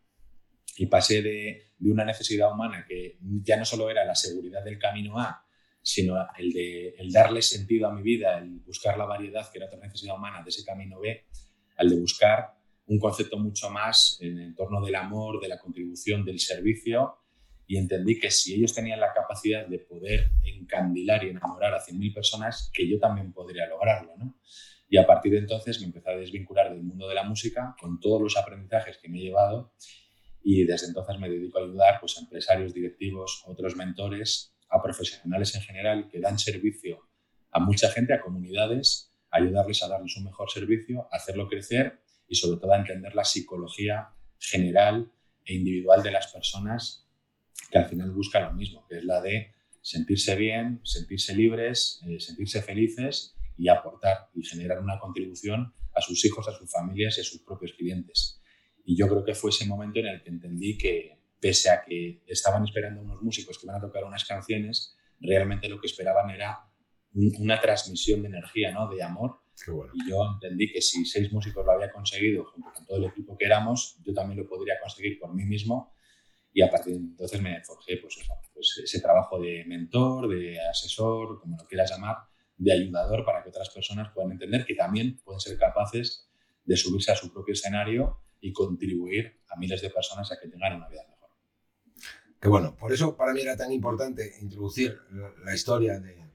[0.77, 4.77] Y pasé de, de una necesidad humana que ya no solo era la seguridad del
[4.77, 5.45] camino A,
[5.81, 9.67] sino el de el darle sentido a mi vida, el buscar la variedad, que era
[9.67, 11.25] otra necesidad humana de ese camino B,
[11.77, 16.25] al de buscar un concepto mucho más en el entorno del amor, de la contribución,
[16.25, 17.17] del servicio,
[17.67, 22.13] y entendí que si ellos tenían la capacidad de poder encandilar y enamorar a 100.000
[22.13, 24.15] personas, que yo también podría lograrlo.
[24.17, 24.37] ¿no?
[24.87, 27.99] Y a partir de entonces me empecé a desvincular del mundo de la música con
[27.99, 29.73] todos los aprendizajes que me he llevado
[30.41, 35.53] y desde entonces me dedico a ayudar pues, a empresarios, directivos, otros mentores a profesionales
[35.55, 37.09] en general que dan servicio
[37.51, 41.99] a mucha gente, a comunidades, ayudarles a darles un mejor servicio, hacerlo crecer
[42.29, 45.11] y sobre todo a entender la psicología general
[45.43, 47.06] e individual de las personas
[47.71, 52.19] que al final buscan lo mismo, que es la de sentirse bien, sentirse libres, eh,
[52.19, 57.21] sentirse felices y aportar y generar una contribución a sus hijos, a sus familias y
[57.21, 58.41] a sus propios clientes.
[58.85, 62.21] Y yo creo que fue ese momento en el que entendí que, pese a que
[62.27, 66.59] estaban esperando unos músicos que iban a tocar unas canciones, realmente lo que esperaban era
[67.13, 68.89] una transmisión de energía, ¿no?
[68.89, 69.39] de amor.
[69.93, 73.35] Y yo entendí que si seis músicos lo había conseguido junto con todo el equipo
[73.37, 75.93] que éramos, yo también lo podría conseguir por mí mismo.
[76.57, 78.17] Y a partir de entonces me forjé pues,
[78.51, 82.17] pues ese trabajo de mentor, de asesor, como lo quieras llamar,
[82.57, 86.27] de ayudador para que otras personas puedan entender que también pueden ser capaces
[86.65, 90.77] de subirse a su propio escenario y contribuir a miles de personas a que tengan
[90.77, 91.29] una vida mejor.
[92.41, 94.97] Que bueno, por eso para mí era tan importante introducir
[95.45, 96.25] la, historia de,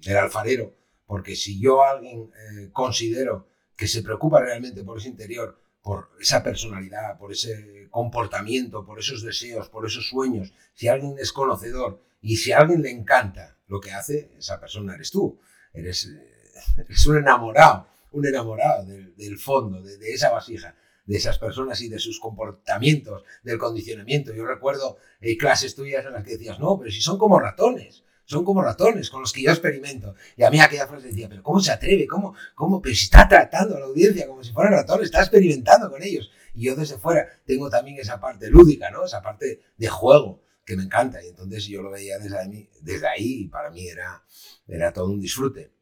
[0.00, 5.60] del alfarero, porque si yo alguien eh, considero que se preocupa realmente por ese interior,
[5.88, 11.32] por esa personalidad, por ese comportamiento, por esos deseos, por esos sueños, si alguien es
[11.32, 15.40] conocedor y si a alguien le encanta lo que hace, esa persona eres tú.
[15.72, 21.80] Eres, eh, un enamorado, un enamorado del, fondo, de, de esa vasija de esas personas
[21.80, 24.34] y de sus comportamientos, del condicionamiento.
[24.34, 28.04] Yo recuerdo eh, clases tuyas en las que decías, no, pero si son como ratones,
[28.28, 30.14] son como ratones con los que yo experimento.
[30.36, 32.06] Y a mí aquella frase decía, pero ¿cómo se atreve?
[32.06, 32.82] ¿Cómo, cómo?
[32.82, 36.30] Pero si está tratando a la audiencia como si fueran ratones, está experimentando con ellos.
[36.52, 39.06] Y yo desde fuera tengo también esa parte lúdica, ¿no?
[39.06, 41.24] Esa parte de juego que me encanta.
[41.24, 44.22] Y entonces yo lo veía desde ahí, desde ahí y para mí era,
[44.66, 45.72] era todo un disfrute.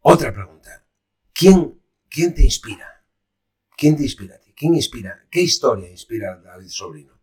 [0.00, 0.84] Otra pregunta.
[1.32, 1.80] ¿Quién,
[2.10, 3.04] quién te inspira?
[3.76, 4.40] ¿Quién te inspira?
[4.56, 5.26] ¿Quién inspira?
[5.30, 7.13] ¿Qué historia inspira a David Sobrino?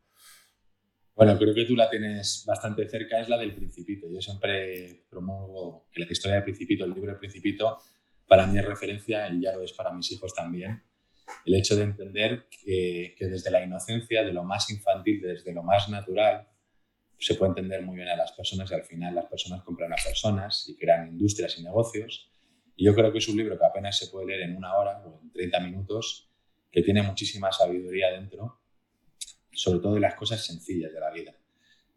[1.21, 4.07] Bueno, creo que tú la tienes bastante cerca, es la del Principito.
[4.09, 7.77] Yo siempre promuevo que la historia del Principito, el libro del Principito,
[8.27, 10.81] para mí es referencia y ya lo es para mis hijos también.
[11.45, 15.89] El hecho de entender que, desde la inocencia, de lo más infantil, desde lo más
[15.89, 16.47] natural,
[17.19, 19.97] se puede entender muy bien a las personas y al final las personas compran a
[20.03, 22.31] personas y crean industrias y negocios.
[22.75, 25.03] Y yo creo que es un libro que apenas se puede leer en una hora
[25.05, 26.31] o en 30 minutos
[26.71, 28.60] que tiene muchísima sabiduría dentro,
[29.51, 31.35] sobre todo de las cosas sencillas de la vida.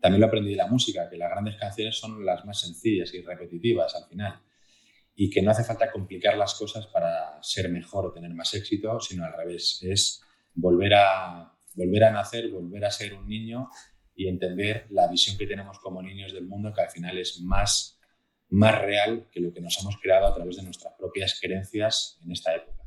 [0.01, 3.23] También lo aprendí de la música, que las grandes canciones son las más sencillas y
[3.23, 4.41] repetitivas al final,
[5.15, 9.01] y que no hace falta complicar las cosas para ser mejor o tener más éxito,
[9.01, 10.23] sino al revés, es
[10.55, 13.71] volver a, volver a nacer, volver a ser un niño
[14.15, 17.99] y entender la visión que tenemos como niños del mundo, que al final es más,
[18.51, 22.33] más real que lo que nos hemos creado a través de nuestras propias creencias en
[22.33, 22.85] esta época.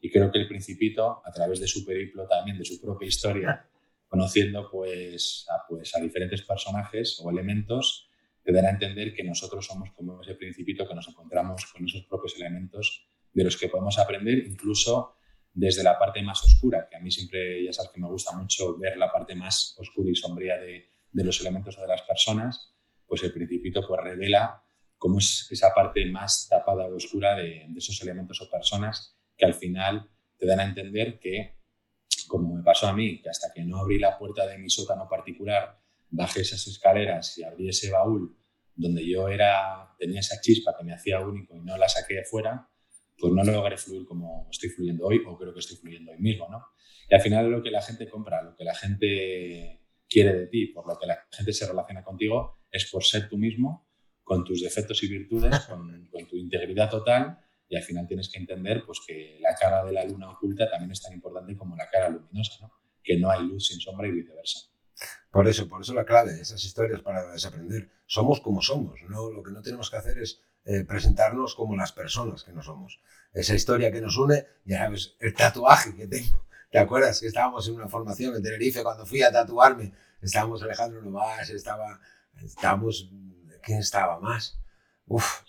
[0.00, 3.69] Y creo que el Principito, a través de su periplo también, de su propia historia,
[4.10, 8.10] conociendo pues a, pues a diferentes personajes o elementos,
[8.42, 12.04] te dará a entender que nosotros somos como ese Principito que nos encontramos con esos
[12.04, 15.14] propios elementos de los que podemos aprender incluso
[15.52, 18.76] desde la parte más oscura, que a mí siempre, ya sabes que me gusta mucho
[18.76, 22.74] ver la parte más oscura y sombría de, de los elementos o de las personas,
[23.06, 24.62] pues el Principito pues revela
[25.00, 29.54] cómo es esa parte más tapada o oscura de, esos elementos o personas que al
[29.54, 31.56] final te dan a entender que,
[32.28, 35.08] como me pasó a mí, que hasta que no abrí la puerta de mi sótano
[35.08, 38.36] particular, bajé esas escaleras y abrí ese baúl
[38.74, 42.24] donde yo era, tenía esa chispa que me hacía único y no la saqué de
[42.24, 42.68] fuera,
[43.18, 46.48] pues no logré fluir como estoy fluyendo hoy o creo que estoy fluyendo hoy mismo,
[46.48, 46.64] ¿no?
[47.08, 50.66] Y al final lo que la gente compra, lo que la gente quiere de ti,
[50.66, 53.88] por lo que la gente se relaciona contigo, es por ser tú mismo,
[54.24, 57.38] con tus defectos y virtudes, con, tu integridad total,
[57.70, 60.90] y al final tienes que entender pues, que la cara de la luna oculta también
[60.90, 62.72] es tan importante como la cara luminosa, ¿no?
[63.02, 64.68] que no hay luz sin sombra y viceversa.
[65.30, 67.88] Por eso, por eso la clave de esas historias para desaprender.
[68.06, 69.30] Somos como somos, ¿no?
[69.30, 73.00] Lo que no tenemos que hacer es eh, presentarnos como las personas que no somos.
[73.32, 76.44] Esa historia que nos une, ya sabes, el tatuaje que tengo.
[76.72, 79.92] ¿Te acuerdas que estábamos en una formación en Tenerife cuando fui a tatuarme?
[80.20, 82.00] Estábamos Alejandro Novas, estaba,
[82.42, 83.10] estábamos,
[83.62, 84.60] ¿quién estaba más?
[85.06, 85.42] Uf.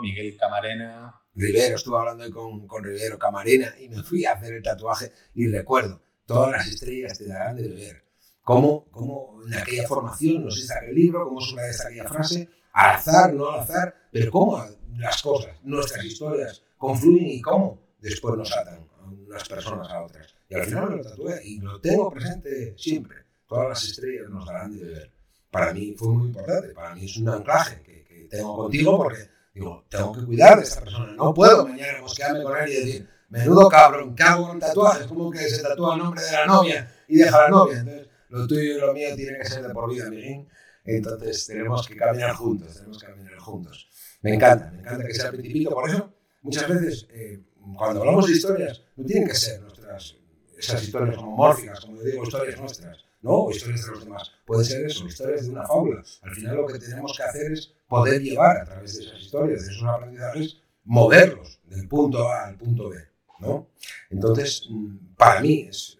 [0.00, 1.20] Miguel Camarena.
[1.34, 5.48] Rivero, estuve hablando con, con Rivero Camarena y me fui a hacer el tatuaje y
[5.48, 8.04] recuerdo, todas las estrellas te darán de beber
[8.44, 12.96] cómo, cómo en aquella formación nos hizo aquel libro, cómo suena esta aquella frase, al
[12.96, 14.64] azar, no al azar, pero cómo
[14.96, 18.86] las cosas, nuestras historias, confluyen y cómo después nos atan
[19.26, 20.34] unas personas a otras.
[20.48, 23.16] Y al final me lo tatué y lo tengo presente siempre.
[23.48, 25.10] Todas las estrellas nos darán de ver.
[25.50, 29.28] Para mí fue muy importante, para mí es un anclaje que, que tengo contigo porque
[29.54, 31.12] digo, tengo que cuidar de esta persona.
[31.12, 35.38] No puedo mañana mosquearme con él y decir, menudo cabrón, cago en tatuajes, como que
[35.48, 37.78] se tatúa el nombre de la novia y deja a la novia.
[37.78, 40.46] Entonces, lo tuyo y lo mío tiene que ser de por vida, Miguel.
[40.84, 43.88] Entonces tenemos que caminar juntos, tenemos que caminar juntos.
[44.22, 45.70] Me encanta, me encanta que sea principito.
[45.70, 46.12] Por eso,
[46.42, 47.40] muchas veces, eh,
[47.76, 50.16] cuando hablamos de historias, no tienen que ser nuestras,
[50.58, 53.44] esas historias homomórficas, como yo digo, historias nuestras, ¿no?
[53.44, 54.30] O historias de los demás.
[54.44, 56.04] Puede ser eso, historias de una fábula.
[56.22, 59.64] Al final lo que tenemos que hacer es poder llevar a través de esas historias,
[59.64, 62.98] de esos aprendizajes, moverlos del punto A al punto B,
[63.40, 63.70] ¿no?
[64.10, 65.98] Entonces, mm, para mí es,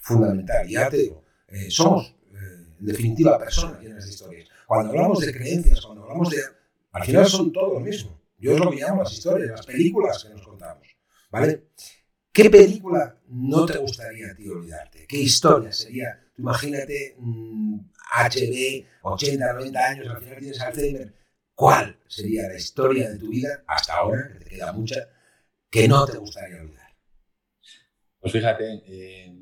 [0.00, 0.66] fundamental.
[0.66, 4.48] Ya te digo, eh, somos, eh, en definitiva, personas en las historias.
[4.66, 6.38] Cuando hablamos de creencias, cuando hablamos de...
[6.90, 8.18] Al final son todo lo mismo.
[8.38, 10.88] Yo es lo que llamo las historias, las películas que nos contamos.
[11.30, 11.68] ¿Vale?
[12.32, 15.06] ¿Qué película no te gustaría a ti olvidarte?
[15.06, 16.21] ¿Qué historia sería?
[16.38, 21.14] Imagínate HB, 80, 90 años, al final tienes Alzheimer.
[21.54, 25.08] ¿Cuál sería la historia de tu vida, hasta ahora, que te queda mucha,
[25.70, 26.92] que no te gustaría olvidar?
[28.18, 29.32] Pues fíjate, eh,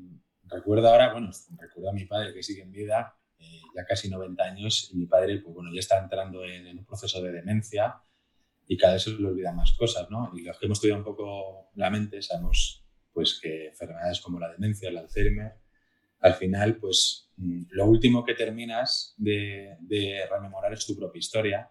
[0.43, 4.43] recuerdo ahora, bueno, recuerdo a mi padre que sigue en vida, eh, ya casi 90
[4.43, 8.01] años, y mi padre, pues bueno, ya está entrando en, un proceso de demencia
[8.67, 10.31] y cada vez se le olvidan más cosas, ¿no?
[10.35, 14.49] Y los que hemos estudiado un poco la mente sabemos pues que enfermedades como la
[14.51, 15.60] demencia, el Alzheimer,
[16.21, 19.77] al final, pues mm, lo último que terminas de,
[20.29, 21.69] rememorar es tu propia historia.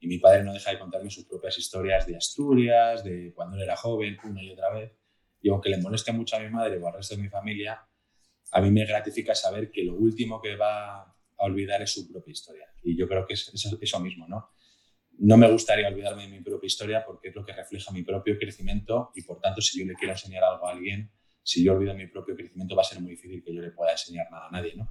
[0.00, 3.62] Y mi padre no deja de contarme sus propias historias de Asturias, de cuando él
[3.62, 4.92] era joven, una y otra vez.
[5.40, 7.80] Y aunque le moleste mucho a mi madre o al resto de mi familia,
[8.50, 12.32] a mí me gratifica saber que lo último que va a olvidar es su propia
[12.32, 12.66] historia.
[12.82, 14.50] Y yo creo que es eso, mismo, ¿no?
[15.18, 18.36] No me gustaría olvidarme de mi propia historia porque es lo que refleja mi propio
[18.38, 21.12] crecimiento y por tanto si yo le quiero enseñar algo a alguien,
[21.44, 23.92] si yo olvido mi propio crecimiento va a ser muy difícil que yo le pueda
[23.92, 24.90] enseñar nada a nadie, ¿no?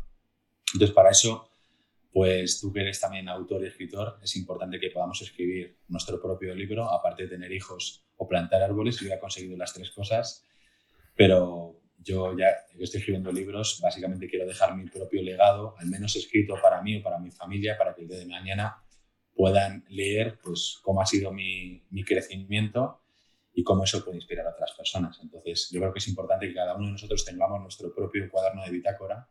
[0.73, 1.49] Entonces para eso,
[2.11, 6.53] pues tú que eres también autor y escritor, es importante que podamos escribir nuestro propio
[6.53, 10.45] libro, aparte de tener hijos o plantar árboles, yo ya he conseguido las tres cosas,
[11.15, 16.55] pero yo ya estoy escribiendo libros, básicamente quiero dejar mi propio legado, al menos escrito
[16.61, 18.77] para mí o para mi familia, para que el día de mañana
[19.33, 23.02] puedan leer pues, cómo ha sido mi, mi crecimiento
[23.53, 25.19] y cómo eso puede inspirar a otras personas.
[25.21, 28.63] Entonces, yo creo que es importante que cada uno de nosotros tengamos nuestro propio cuaderno
[28.63, 29.27] de bitácora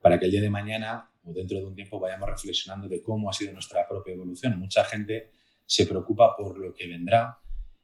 [0.00, 3.30] para que el día de mañana o dentro de un tiempo vayamos reflexionando de cómo
[3.30, 4.58] ha sido nuestra propia evolución.
[4.58, 5.30] Mucha gente
[5.66, 7.38] se preocupa por lo que vendrá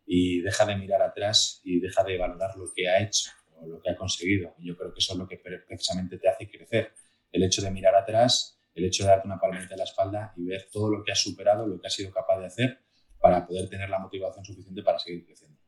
[0.04, 3.30] y deja de mirar atrás y deja de valorar lo que ha hecho
[3.64, 4.54] lo que ha conseguido.
[4.58, 6.92] yo creo que eso es lo que precisamente te hace crecer.
[7.32, 10.44] El hecho de mirar atrás, el hecho de darte una palmadita en la espalda y
[10.44, 12.85] ver todo lo que has superado, lo que has sido capaz de hacer
[13.20, 15.58] para poder tener la motivación suficiente para seguir creciendo.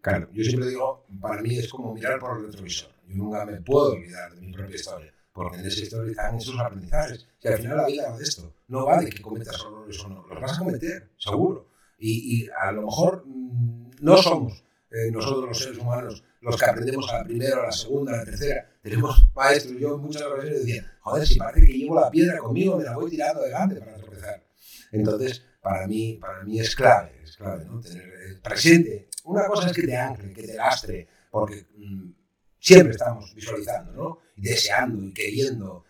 [0.00, 2.90] Claro, yo siempre digo, para mí es como mirar por el retrovisor.
[3.06, 6.58] Yo nunca me puedo olvidar de mi propia historia, porque en esa historia están esos
[6.58, 7.28] aprendizajes.
[7.40, 8.52] Y al final la vida va de esto.
[8.66, 11.68] No vale que cometas errores o no, los vas a cometer, seguro.
[11.98, 17.08] Y, a lo mejor mm, no somos eh, nosotros los seres humanos los que aprendemos
[17.10, 18.68] a la primera, a la segunda, a la tercera.
[18.82, 22.84] Tenemos maestros, yo muchas ocasiones decía, joder, si parece que llevo la piedra conmigo, me
[22.84, 24.42] la voy tirando adelante para tropezar.
[24.90, 27.80] Entonces, para mí, para mí es clave, es clave, ¿no?
[27.80, 29.08] Tener presente.
[29.24, 32.10] Una cosa es que te ancle, que te lastre, porque mm,
[32.58, 34.18] siempre estamos visualizando, ¿no?
[34.36, 35.84] deseando y queriendo.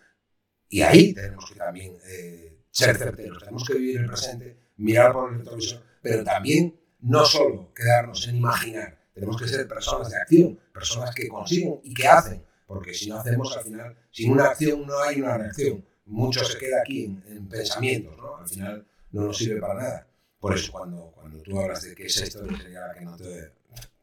[0.69, 5.31] Y ahí tenemos que también eh, ser certeros, tenemos que vivir el presente mirar por
[5.31, 10.59] el retrovisor, pero también no solo quedarnos en imaginar, tenemos que ser personas de acción,
[10.73, 14.85] personas que consiguen y que hacen, porque si no hacemos al final, sin una acción
[14.85, 15.85] no hay una reacción.
[16.05, 18.37] Mucho se queda aquí en, pensamientos, ¿no?
[18.37, 20.07] Al final no nos sirve para nada.
[20.39, 23.53] Por eso cuando, cuando tú hablas de qué es esto, sería la que no te...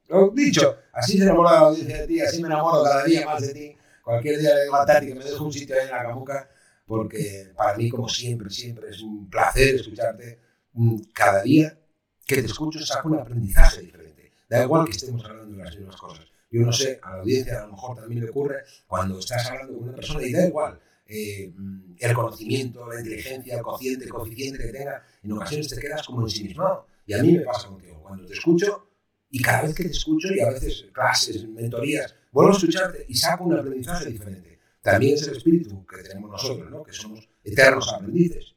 [0.08, 3.42] Lo dicho, así se enamora la audiencia de ti, así me enamoro cada día más
[3.42, 3.76] de ti.
[4.02, 6.48] Cualquier día de levantar y que me dejo un sitio ahí en la camuca,
[6.86, 10.40] porque para mí, como siempre, siempre es un placer escucharte
[11.12, 11.78] cada día
[12.26, 14.32] que te escucho saco un aprendizaje diferente.
[14.48, 16.26] Da igual que estemos hablando de las mismas cosas.
[16.50, 19.74] Yo no sé, a la audiencia a lo mejor también le ocurre cuando estás hablando
[19.74, 21.52] con una persona y da igual eh,
[21.98, 26.22] el conocimiento, la inteligencia, el cociente, el coeficiente que tenga, en ocasiones te quedas como
[26.22, 26.86] ensimismado.
[27.04, 28.00] Y a mí me pasa contigo.
[28.02, 28.88] Cuando te escucho,
[29.30, 33.14] y cada vez que te escucho, y a veces clases, mentorías, vuelvo a escucharte y
[33.14, 34.60] saco un aprendizaje diferente.
[34.80, 36.82] También es el espíritu que tenemos nosotros, ¿no?
[36.82, 38.54] que somos eternos aprendices.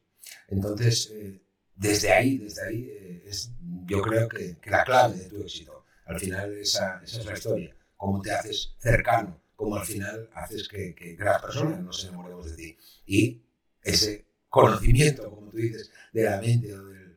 [0.47, 1.41] Entonces, eh,
[1.75, 3.51] desde ahí, desde ahí, eh, es,
[3.85, 5.85] yo creo que, la clave de tu éxito.
[6.05, 7.75] Al final, esa, esa es la historia.
[7.97, 12.55] Cómo te haces cercano, cómo al final haces que, que, las personas nos enamoremos de
[12.55, 12.77] ti.
[13.05, 13.41] Y
[13.81, 17.15] ese conocimiento, como tú dices, de la mente o del,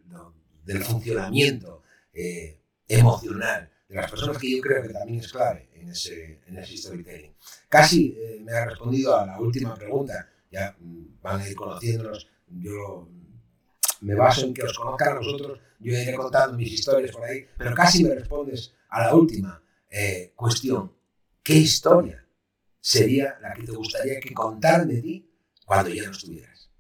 [0.65, 5.91] del funcionamiento eh, emocional de las personas, que yo creo que también es clave en
[5.91, 7.35] ese, en ese storytelling.
[7.69, 12.29] Casi eh, me ha respondido a la última pregunta, ya mm, van a ir conociéndonos.
[12.49, 13.09] Yo
[14.01, 17.47] me baso en que os conozcan a vosotros, yo iré contando mis historias por ahí,
[17.57, 20.93] pero casi me respondes a la última eh, cuestión.
[21.43, 22.26] ¿Qué historia
[22.87, 25.29] sería la que te gustaría que contaran de ti
[25.65, 26.71] cuando ya no estuvieras?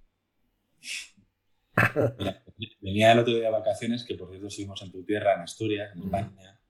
[2.80, 5.90] venía el otro día de vacaciones, que por cierto estuvimos en tu tierra, en Asturias,
[5.96, 6.60] en España,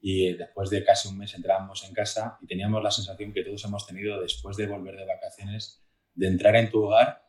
[0.00, 3.64] y después de casi un mes entrábamos en casa y teníamos la sensación que todos
[3.64, 7.26] hemos tenido después de volver de vacaciones, de entrar en tu hogar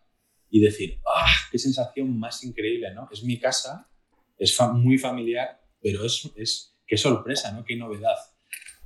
[0.51, 1.33] y decir, ¡ah!
[1.51, 2.93] ¡Qué sensación más increíble!
[2.93, 3.09] ¿no?
[3.11, 3.89] Es mi casa,
[4.37, 7.65] es muy familiar, pero es, es qué sorpresa, ¿no?
[7.65, 8.17] qué novedad.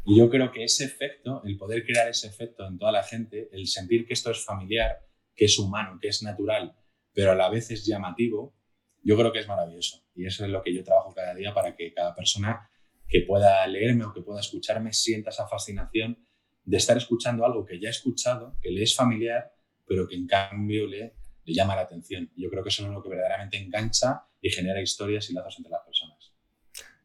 [0.06, 3.50] Y yo creo que ese efecto, el poder crear ese efecto en toda la gente,
[3.54, 5.00] el sentir que esto es familiar,
[5.36, 6.76] que es humano, que es natural,
[7.14, 8.56] pero a la vez es llamativo,
[9.02, 10.04] yo creo que es maravilloso.
[10.16, 12.70] Y eso es lo que yo trabajo cada día para que cada persona
[13.08, 16.26] que pueda leerme o que pueda escucharme sienta esa fascinación
[16.64, 19.54] de estar escuchando algo que ya ha escuchado, que le es familiar,
[19.86, 21.14] pero que en cambio le
[21.46, 22.32] llama la atención.
[22.36, 25.74] Yo creo que eso es lo que verdaderamente engancha y genera historias y lazos entre.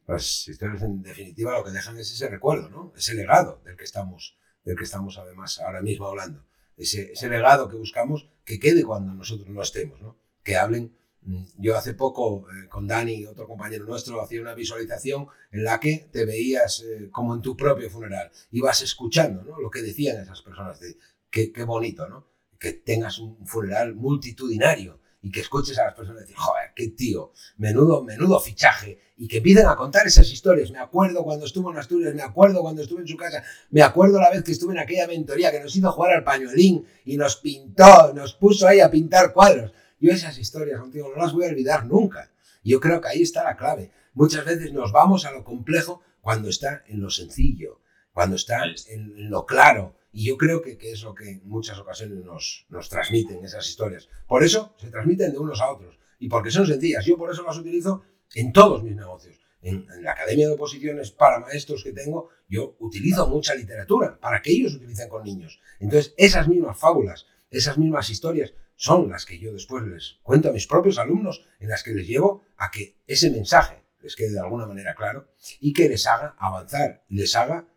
[0.08, 2.94] Las historias, en definitiva, lo que dejan es ese recuerdo, ¿no?
[2.96, 6.46] ese legado del que estamos, del que estamos además ahora mismo hablando.
[6.78, 10.16] Ese, ese legado que buscamos que quede cuando nosotros no estemos, ¿no?
[10.42, 10.96] que hablen.
[11.20, 15.78] Mm, yo hace poco eh, con Dani, otro compañero nuestro, hacía una visualización en la
[15.78, 18.30] que te veías eh, como en tu propio funeral.
[18.50, 19.60] Ibas escuchando ¿no?
[19.60, 20.80] lo que decían esas personas.
[20.80, 20.96] De,
[21.28, 22.26] qué, qué bonito, ¿no?
[22.58, 27.33] que tengas un funeral multitudinario y que escuches a las personas decir, joder, qué tío,
[27.57, 30.70] menudo, menudo fichaje, y que empiecen a contar esas historias.
[30.70, 34.20] Me acuerdo cuando estuve en Asturias, me acuerdo cuando estuve en su casa, me acuerdo
[34.20, 37.37] la vez que estuve en aquella mentoría que nos hizo jugar al pañuelín y nos
[37.37, 39.72] pintó, nos puso ahí a pintar cuadros.
[40.00, 42.31] Yo esas historias contigo no las voy a olvidar nunca.
[42.62, 43.90] Yo creo que ahí está la clave.
[44.14, 47.81] Muchas veces nos vamos a lo complejo cuando está en lo sencillo,
[48.12, 51.78] cuando está en lo claro, y yo creo que, que, es lo que en muchas
[51.78, 54.09] ocasiones nos, nos transmiten esas historias.
[54.26, 57.07] Por eso se transmiten de unos a otros y porque son sencillas.
[57.07, 58.02] Yo por eso las utilizo
[58.35, 59.40] en todos mis negocios.
[59.62, 64.50] En, la Academia de Oposiciones para maestros que tengo, yo utilizo mucha literatura para que
[64.50, 65.61] ellos utilicen con niños.
[65.78, 70.52] Entonces, esas mismas fábulas, esas mismas historias son las que yo después les cuento a
[70.52, 74.40] mis propios alumnos, en las que les llevo a que ese mensaje les quede de
[74.40, 75.28] alguna manera claro
[75.61, 77.68] y que les haga avanzar, les haga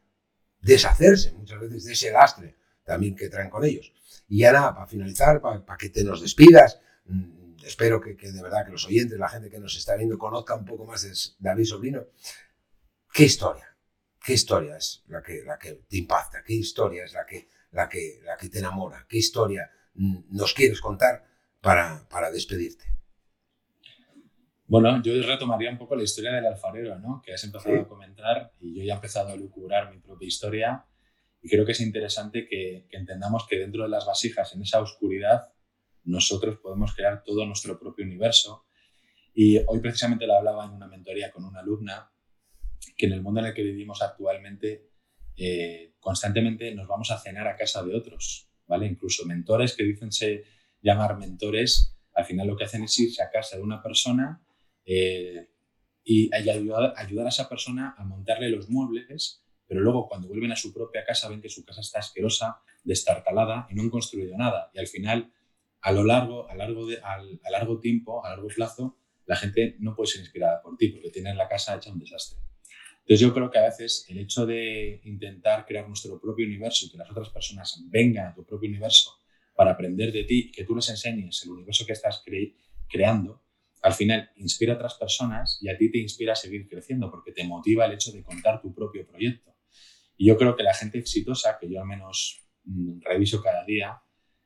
[0.61, 3.93] deshacerse muchas veces de ese lastre también que traen con ellos.
[4.27, 8.65] Y ya nada, para finalizar, para, que te nos despidas, mm, espero que, de verdad
[8.65, 11.65] que los oyentes, la gente que nos está viendo, conozca un poco más de David
[11.65, 12.05] Sobrino.
[13.13, 13.75] ¿Qué historia?
[14.23, 16.43] ¿Qué historia es la que, la que te impacta?
[16.43, 19.05] ¿Qué historia es la que, la que, la que te enamora?
[19.09, 21.25] ¿Qué historia mm, nos quieres contar
[21.59, 22.85] para, para despedirte?
[24.71, 27.21] Bueno, yo retomaría un poco la historia del alfarero, ¿no?
[27.21, 30.85] Que has empezado a comentar y yo ya he empezado a lucubrar mi propia historia
[31.41, 35.51] y creo que es interesante que, entendamos que dentro de las vasijas, en esa oscuridad,
[36.05, 38.63] nosotros podemos crear todo nuestro propio universo.
[39.33, 42.09] Y hoy precisamente lo hablaba en una mentoría con una alumna,
[42.95, 44.87] que en el mundo en el que vivimos actualmente,
[45.35, 48.85] eh, constantemente nos vamos a cenar a casa de otros, ¿vale?
[48.85, 50.45] Incluso mentores que dicense
[50.81, 54.41] llamar mentores, al final lo que hacen es irse a casa de una persona
[54.93, 55.47] eh,
[56.03, 60.73] y ayudar, a esa persona a montarle los muebles, pero luego cuando vuelven a su
[60.73, 64.69] propia casa ven que su casa está asquerosa, destartalada y no han construido nada.
[64.73, 65.31] Y al final,
[65.79, 69.95] a lo largo, a largo, de, a largo tiempo, a largo plazo, la gente no
[69.95, 72.39] puede ser inspirada por ti porque tienes la casa hecha un desastre.
[73.01, 76.91] Entonces yo creo que a veces el hecho de intentar crear nuestro propio universo y
[76.91, 79.11] que las otras personas vengan a tu propio universo
[79.55, 82.23] para aprender de ti y que tú les enseñes el universo que estás
[82.89, 83.41] creando,
[83.81, 87.31] al final inspira a otras personas y a ti te inspira a seguir creciendo porque
[87.31, 89.55] te motiva el hecho de contar tu propio proyecto.
[90.17, 94.01] Y yo creo que la gente exitosa, que yo al menos mm, reviso cada día,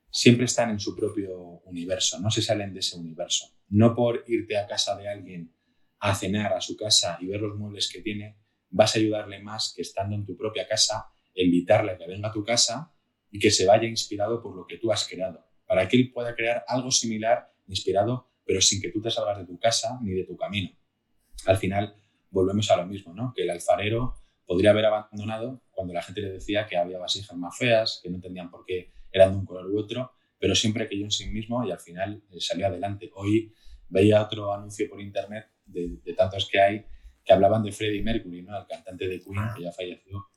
[0.09, 3.53] siempre están en su propio universo, no se salen de ese universo.
[3.67, 5.53] No por irte a casa de alguien
[5.99, 8.37] a cenar a su casa y ver los muebles que tiene,
[8.69, 12.31] vas a ayudarle más que estando en tu propia casa, invitarle a que venga a
[12.31, 12.93] tu casa
[13.29, 16.35] y que se vaya inspirado por lo que tú has creado, para que él pueda
[16.35, 20.23] crear algo similar, inspirado, pero sin que tú te salgas de tu casa ni de
[20.23, 20.69] tu camino.
[21.45, 21.95] Al final
[22.29, 23.33] volvemos a lo mismo, ¿no?
[23.35, 24.15] Que el alfarero
[24.45, 28.15] podría haber abandonado cuando la gente le decía que había vasijas más feas, que no
[28.15, 31.65] entendían por qué eran de un color u otro, pero siempre creyó en sí mismo
[31.65, 33.09] y al final eh, salió adelante.
[33.15, 33.53] Hoy
[33.89, 36.85] veía otro anuncio por internet de, tantos que hay
[37.23, 38.55] que hablaban de Freddie Mercury, ¿no?
[38.57, 40.27] el cantante de Queen, que ya falleció,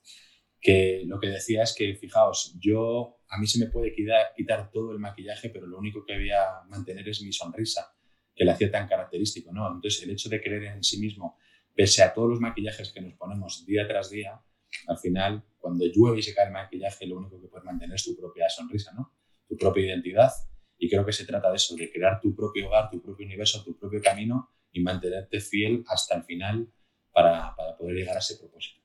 [0.61, 4.70] que lo que decía es que, fijaos, yo, a mí se me puede quitar, quitar
[4.70, 7.94] todo el maquillaje, pero lo único que voy a mantener es mi sonrisa,
[8.39, 9.53] que le hacía tan característico.
[9.53, 9.66] ¿no?
[9.66, 11.36] Entonces, el hecho de creer en sí mismo,
[11.74, 14.41] pese a todos los maquillajes que nos ponemos día tras día,
[14.86, 18.05] al final, cuando llueve y se cae el maquillaje, lo único que puedes mantener es
[18.05, 19.12] tu propia sonrisa, ¿no?
[19.49, 20.30] tu propia identidad.
[20.76, 23.64] Y creo que se trata de eso, de crear tu propio hogar, tu propio universo,
[23.64, 26.72] tu propio camino y mantenerte fiel hasta el final
[27.11, 28.80] para, para poder llegar a ese propósito.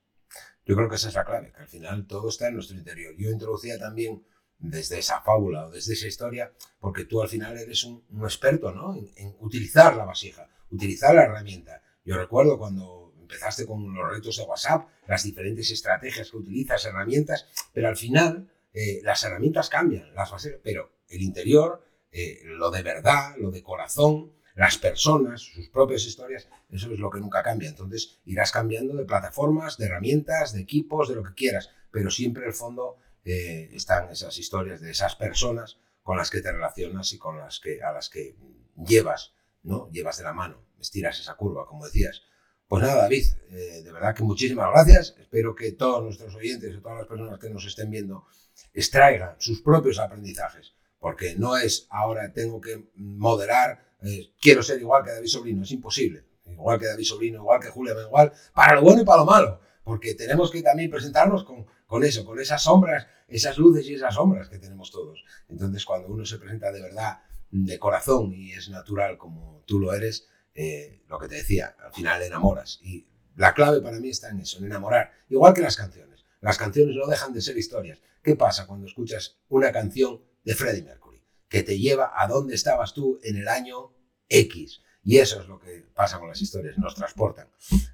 [0.64, 3.14] Yo creo que esa es la clave, que al final todo está en nuestro interior.
[3.16, 4.24] Yo introducía también
[4.70, 8.94] desde esa fábula o desde esa historia, porque tú al final eres un, experto ¿no?
[8.96, 11.82] En, en, utilizar la vasija, utilizar la herramienta.
[12.04, 17.46] Yo recuerdo cuando empezaste con los retos de WhatsApp, las diferentes estrategias que utilizas, herramientas,
[17.72, 20.30] pero al final eh, las herramientas cambian, las
[20.62, 26.48] pero el interior, eh, lo de verdad, lo de corazón, las personas, sus propias historias,
[26.70, 27.68] eso es lo que nunca cambia.
[27.68, 32.46] Entonces irás cambiando de plataformas, de herramientas, de equipos, de lo que quieras, pero siempre
[32.46, 37.18] el fondo eh, están esas historias de esas personas con las que te relacionas y
[37.18, 38.36] con las que, a las que
[38.76, 39.88] llevas, ¿no?
[39.90, 42.22] Llevas de la mano, estiras esa curva, como decías.
[42.66, 45.16] Pues nada, David, eh, de verdad que muchísimas gracias.
[45.18, 48.26] Espero que todos nuestros oyentes y todas las personas que nos estén viendo
[48.72, 55.04] extraigan sus propios aprendizajes, porque no es ahora tengo que moderar, eh, quiero ser igual
[55.04, 56.24] que David Sobrino, es imposible.
[56.46, 59.60] Igual que David Sobrino, igual que Julia igual para lo bueno y para lo malo,
[59.84, 64.14] porque tenemos que también presentarnos con, con eso, con esas sombras, esas luces y esas
[64.14, 65.22] sombras que tenemos todos.
[65.48, 67.20] Entonces, cuando uno se presenta de verdad,
[67.50, 71.92] de corazón y es natural como tú lo eres, eh, lo que te decía, al
[71.92, 72.80] final enamoras.
[72.82, 73.06] Y
[73.36, 75.12] la clave para mí está en eso, en enamorar.
[75.28, 76.24] Igual que las canciones.
[76.40, 78.00] Las canciones no dejan de ser historias.
[78.22, 81.22] ¿Qué pasa cuando escuchas una canción de Freddie Mercury?
[81.48, 83.94] Que te lleva a dónde estabas tú en el año
[84.28, 84.80] X.
[85.04, 87.48] Y eso es lo que pasa con las historias, nos transportan.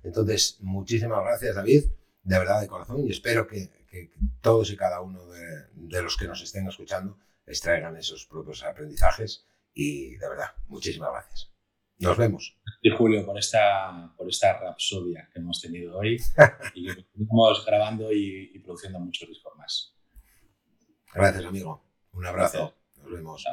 [0.04, 1.84] Entonces, muchísimas gracias David,
[2.22, 3.80] de verdad de corazón, y espero que,
[4.40, 9.44] todos y cada uno de, de, los que nos estén escuchando extraigan esos propios aprendizajes
[9.74, 11.50] y de verdad, muchísimas gracias.
[12.00, 12.58] Nos vemos.
[12.80, 16.16] Y Julio, por esta, por esta rapsodia que hemos tenido hoy
[16.74, 19.94] y que estamos grabando y, produciendo muchos discos más.
[21.12, 21.84] Gracias, amigo.
[22.12, 22.74] Un abrazo.
[22.96, 23.44] Nos vemos.